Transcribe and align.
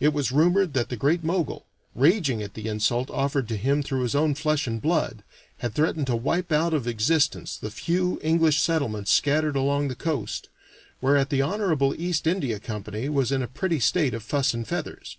It 0.00 0.12
was 0.12 0.32
rumored 0.32 0.74
that 0.74 0.88
the 0.88 0.96
Great 0.96 1.22
Mogul, 1.22 1.66
raging 1.94 2.42
at 2.42 2.54
the 2.54 2.66
insult 2.66 3.08
offered 3.12 3.46
to 3.46 3.56
him 3.56 3.80
through 3.80 4.02
his 4.02 4.16
own 4.16 4.34
flesh 4.34 4.66
and 4.66 4.82
blood, 4.82 5.22
had 5.58 5.72
threatened 5.72 6.08
to 6.08 6.16
wipe 6.16 6.50
out 6.50 6.74
of 6.74 6.88
existence 6.88 7.56
the 7.58 7.70
few 7.70 8.18
English 8.24 8.60
settlements 8.60 9.12
scattered 9.12 9.54
along 9.54 9.86
the 9.86 9.94
coast; 9.94 10.48
whereat 11.00 11.30
the 11.30 11.42
honorable 11.42 11.94
East 11.96 12.26
India 12.26 12.58
Company 12.58 13.08
was 13.08 13.30
in 13.30 13.40
a 13.40 13.46
pretty 13.46 13.78
state 13.78 14.14
of 14.14 14.24
fuss 14.24 14.52
and 14.52 14.66
feathers. 14.66 15.16